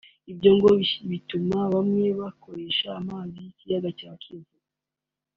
[0.31, 0.69] Ibyo ngo
[1.09, 4.53] bituma bamwe bakoresha amazi y’ikiyaga cya Kivu